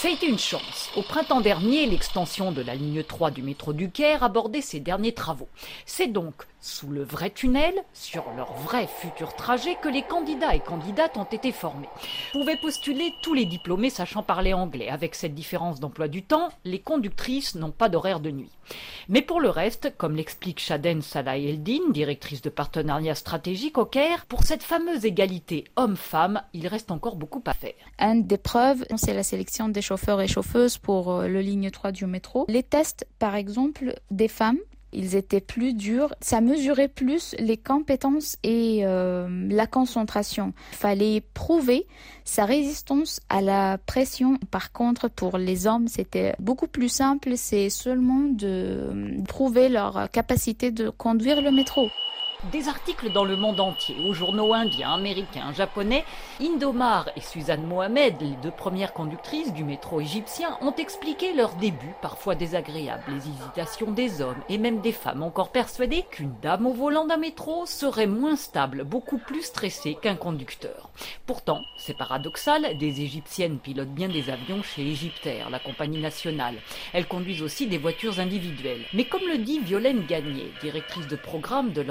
[0.00, 0.90] Ça a été une chance.
[0.94, 5.12] Au printemps dernier, l'extension de la ligne 3 du métro du Caire abordait ses derniers
[5.12, 5.48] travaux.
[5.86, 10.60] C'est donc sous le vrai tunnel, sur leur vrai futur trajet, que les candidats et
[10.60, 11.88] candidates ont été formés.
[12.32, 14.88] Pouvaient postuler tous les diplômés sachant parler anglais.
[14.88, 18.50] Avec cette différence d'emploi du temps, les conductrices n'ont pas d'horaire de nuit.
[19.08, 24.26] Mais pour le reste, comme l'explique Shaden Salah Eldin, directrice de partenariat stratégique au Caire,
[24.26, 27.72] pour cette fameuse égalité homme-femme, il reste encore beaucoup à faire.
[27.98, 31.92] Une des preuves, c'est la sélection des chauffeurs et chauffeuses pour euh, le ligne 3
[31.92, 32.44] du métro.
[32.48, 34.58] Les tests, par exemple, des femmes
[34.92, 36.14] ils étaient plus durs.
[36.20, 40.52] Ça mesurait plus les compétences et euh, la concentration.
[40.72, 41.86] Il fallait prouver
[42.24, 44.38] sa résistance à la pression.
[44.50, 47.32] Par contre, pour les hommes, c'était beaucoup plus simple.
[47.36, 51.88] C'est seulement de prouver leur capacité de conduire le métro.
[52.44, 56.04] Des articles dans le monde entier, aux journaux indiens, américains, japonais,
[56.40, 61.96] Indomar et Suzanne Mohamed, les deux premières conductrices du métro égyptien, ont expliqué leurs débuts,
[62.00, 66.72] parfois désagréables, les hésitations des hommes et même des femmes encore persuadées qu'une dame au
[66.72, 70.90] volant d'un métro serait moins stable, beaucoup plus stressée qu'un conducteur.
[71.26, 76.54] Pourtant, c'est paradoxal, des Égyptiennes pilotent bien des avions chez Egyptair, la compagnie nationale.
[76.92, 78.84] Elles conduisent aussi des voitures individuelles.
[78.94, 81.82] Mais comme le dit Violaine Gagné, directrice de programme de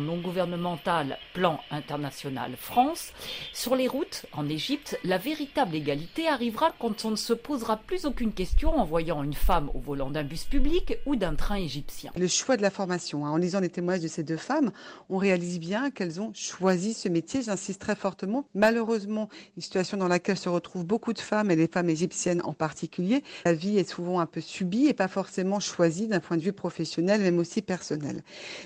[0.00, 3.12] non gouvernementale Plan International France,
[3.52, 8.04] sur les routes en Égypte, la véritable égalité arrivera quand on ne se posera plus
[8.04, 12.12] aucune question en voyant une femme au volant d'un bus public ou d'un train égyptien.
[12.16, 13.30] Le choix de la formation, hein.
[13.30, 14.70] en lisant les témoignages de ces deux femmes,
[15.08, 18.44] on réalise bien qu'elles ont choisi ce métier, j'insiste très fortement.
[18.54, 22.52] Malheureusement, une situation dans laquelle se retrouvent beaucoup de femmes et les femmes égyptiennes en
[22.52, 26.42] particulier, la vie est souvent un peu subie et pas forcément choisie d'un point de
[26.42, 28.22] vue professionnel, même aussi personnel.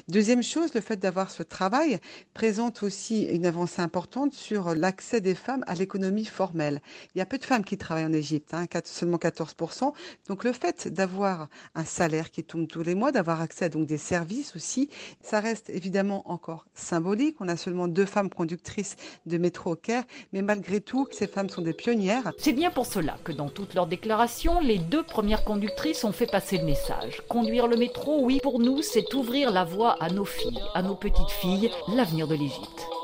[0.09, 1.99] Deuxième chose, le fait d'avoir ce travail
[2.33, 6.81] présente aussi une avancée importante sur l'accès des femmes à l'économie formelle.
[7.15, 9.93] Il y a peu de femmes qui travaillent en Égypte, hein, seulement 14%.
[10.29, 13.87] Donc le fait d'avoir un salaire qui tombe tous les mois, d'avoir accès à donc
[13.87, 14.89] des services aussi,
[15.21, 17.37] ça reste évidemment encore symbolique.
[17.41, 18.97] On a seulement deux femmes conductrices
[19.27, 22.33] de métro au Caire, mais malgré tout, ces femmes sont des pionnières.
[22.39, 26.31] C'est bien pour cela que dans toutes leurs déclarations, les deux premières conductrices ont fait
[26.31, 27.21] passer le message.
[27.29, 30.95] Conduire le métro, oui, pour nous, c'est ouvrir la voie à nos filles, à nos
[30.95, 32.98] petites filles, l'avenir de l'Égypte.